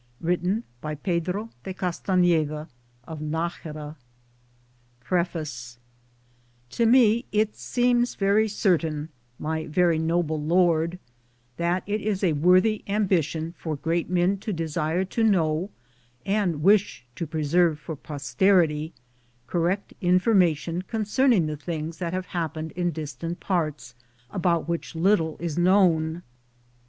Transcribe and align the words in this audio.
Written 0.19 0.63
by 0.81 0.95
Ptdro 0.95 1.51
de 1.63 1.75
Gattaneda, 1.75 2.67
o/Najera. 3.07 3.07
am 3.07 3.17
Google 3.17 3.51
d« 3.51 3.69
Google 3.69 3.95
PREFACE 5.01 5.77
To 6.71 6.87
me 6.87 7.25
it 7.31 7.55
seems 7.55 8.15
vory 8.15 8.47
certain, 8.47 9.09
my 9.37 9.67
very 9.67 9.99
noble 9.99 10.41
lord, 10.41 10.97
that 11.57 11.83
it 11.85 12.01
is 12.01 12.23
a 12.23 12.33
worthy 12.33 12.83
ambition 12.87 13.53
for 13.55 13.75
great 13.75 14.09
men 14.09 14.39
to 14.39 14.51
desire 14.51 15.05
to 15.05 15.23
know 15.23 15.69
and 16.25 16.63
wish 16.63 17.05
to 17.15 17.27
preserve 17.27 17.77
for 17.77 17.95
posterity 17.95 18.93
correct 19.45 19.93
information 20.01 20.81
concerning 20.81 21.45
the 21.45 21.55
things 21.55 21.99
that 21.99 22.11
have 22.13 22.25
happened 22.33 22.71
in 22.71 22.89
distant 22.89 23.39
parts, 23.39 23.93
about 24.31 24.67
which 24.67 24.95
little 24.95 25.37
is 25.39 25.59
known. 25.59 26.23